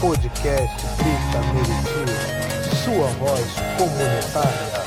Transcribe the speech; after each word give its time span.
podcast 0.00 0.82
Grita 0.96 1.40
Meriti, 1.52 2.74
sua 2.82 3.06
voz 3.18 3.46
comunitária. 3.76 4.80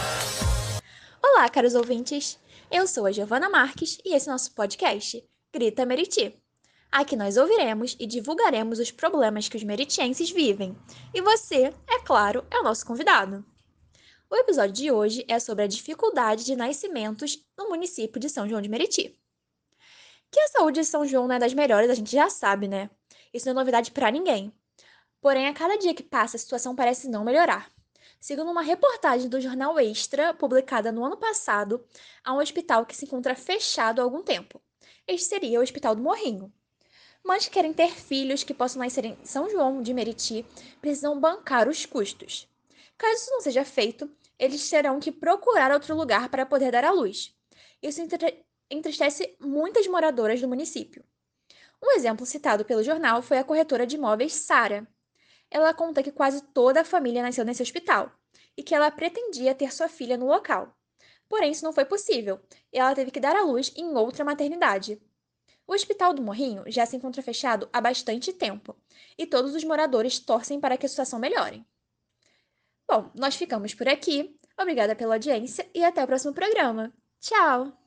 Olá, 1.21 1.47
caros 1.50 1.75
ouvintes. 1.75 2.39
Eu 2.71 2.88
sou 2.88 3.05
a 3.05 3.11
Giovana 3.11 3.47
Marques 3.47 3.99
e 4.03 4.15
esse 4.15 4.27
é 4.27 4.31
nosso 4.31 4.55
podcast 4.55 5.23
Grita 5.53 5.85
Meriti. 5.85 6.35
Aqui 6.91 7.15
nós 7.15 7.37
ouviremos 7.37 7.95
e 7.99 8.07
divulgaremos 8.07 8.79
os 8.79 8.89
problemas 8.89 9.47
que 9.47 9.55
os 9.55 9.63
meritienses 9.63 10.31
vivem. 10.31 10.75
E 11.14 11.21
você, 11.21 11.71
é 11.88 12.00
claro, 12.04 12.43
é 12.50 12.57
o 12.57 12.64
nosso 12.64 12.84
convidado. 12.84 13.45
O 14.32 14.36
episódio 14.36 14.73
de 14.73 14.91
hoje 14.91 15.23
é 15.27 15.38
sobre 15.39 15.64
a 15.64 15.68
dificuldade 15.68 16.43
de 16.43 16.55
nascimentos 16.55 17.38
no 17.55 17.70
município 17.70 18.20
de 18.20 18.30
São 18.30 18.50
João 18.50 18.64
de 18.64 18.70
Meriti. 18.70 19.16
Que 20.32 20.39
a 20.39 20.48
saúde 20.48 20.80
de 20.80 20.88
São 20.88 21.05
João 21.05 21.27
não 21.27 21.36
é 21.36 21.39
das 21.39 21.54
melhores, 21.54 21.91
a 21.91 21.93
gente 21.93 22.11
já 22.11 22.32
sabe, 22.32 22.68
né? 22.68 22.89
Isso 23.32 23.45
não 23.45 23.52
é 23.52 23.55
novidade 23.55 23.91
para 23.91 24.09
ninguém. 24.09 24.52
Porém, 25.24 25.48
a 25.48 25.54
cada 25.54 25.78
dia 25.78 25.94
que 25.94 26.04
passa, 26.04 26.36
a 26.36 26.39
situação 26.39 26.76
parece 26.76 27.07
não 27.07 27.24
melhorar. 27.24 27.71
Segundo 28.20 28.52
uma 28.52 28.61
reportagem 28.61 29.30
do 29.30 29.39
jornal 29.39 29.80
Extra, 29.80 30.34
publicada 30.34 30.92
no 30.92 31.06
ano 31.06 31.16
passado, 31.16 31.82
há 32.25 32.34
um 32.34 32.39
hospital 32.39 32.85
que 32.85 32.93
se 32.93 33.05
encontra 33.05 33.33
fechado 33.33 34.02
há 34.02 34.03
algum 34.03 34.21
tempo. 34.21 34.61
Este 35.07 35.30
seria 35.30 35.61
o 35.61 35.63
Hospital 35.63 35.95
do 35.95 36.02
Morrinho. 36.02 36.52
Mães 37.23 37.45
que 37.45 37.52
querem 37.52 37.71
ter 37.71 37.91
filhos 37.91 38.44
que 38.44 38.53
possam 38.53 38.81
nascer 38.81 39.05
em 39.05 39.17
São 39.23 39.49
João 39.49 39.81
de 39.81 39.94
Meriti 39.94 40.45
precisam 40.81 41.17
bancar 41.17 41.69
os 41.69 41.85
custos. 41.85 42.49
Caso 42.97 43.13
isso 43.13 43.31
não 43.31 43.39
seja 43.39 43.63
feito, 43.63 44.11
eles 44.38 44.69
terão 44.69 44.99
que 44.99 45.09
procurar 45.09 45.71
outro 45.71 45.95
lugar 45.95 46.27
para 46.27 46.45
poder 46.45 46.69
dar 46.69 46.83
à 46.83 46.91
luz. 46.91 47.33
Isso 47.81 48.02
entristece 48.69 49.38
muitas 49.39 49.88
moradoras 49.88 50.41
do 50.41 50.49
município. 50.49 51.02
Um 51.81 51.91
exemplo 51.91 52.25
citado 52.25 52.66
pelo 52.66 52.83
jornal 52.83 53.21
foi 53.21 53.38
a 53.38 53.44
corretora 53.45 53.88
de 53.88 53.95
imóveis 53.95 54.33
Sara. 54.33 54.85
Ela 55.53 55.71
conta 55.71 56.02
que 56.02 56.12
quase 56.12 56.41
toda 56.48 56.81
a 56.81 56.84
família 56.84 57.21
nasceu 57.21 57.45
nesse 57.45 57.61
hospital 57.61 58.11
e 58.57 58.63
que 58.63 58.73
ela 58.73 58.89
pretendia 58.89 59.53
ter 59.53 59.72
sua 59.72 59.88
filha 59.88 60.17
no 60.17 60.25
local. 60.25 60.75
Porém, 61.30 61.52
isso 61.52 61.64
não 61.64 61.72
foi 61.72 61.86
possível 61.86 62.41
e 62.73 62.80
ela 62.80 62.95
teve 62.95 63.11
que 63.11 63.19
dar 63.19 63.36
à 63.36 63.44
luz 63.44 63.72
em 63.75 63.95
outra 63.95 64.25
maternidade. 64.25 65.00
O 65.67 65.73
Hospital 65.73 66.11
do 66.11 66.23
Morrinho 66.23 66.64
já 66.66 66.88
se 66.88 66.95
encontra 66.95 67.22
fechado 67.22 67.69
há 67.72 67.80
bastante 67.80 68.33
tempo 68.33 68.75
e 69.16 69.27
todos 69.27 69.53
os 69.53 69.64
moradores 69.64 70.17
torcem 70.17 70.59
para 70.59 70.75
que 70.75 70.88
a 70.88 70.89
situação 70.89 71.19
melhore. 71.19 71.64
Bom, 72.88 73.11
nós 73.14 73.36
ficamos 73.36 73.75
por 73.75 73.88
aqui. 73.88 74.36
Obrigada 74.59 74.95
pela 74.95 75.16
audiência 75.16 75.70
e 75.73 75.83
até 75.83 76.03
o 76.03 76.08
próximo 76.08 76.33
programa. 76.33 76.92
Tchau! 77.20 77.83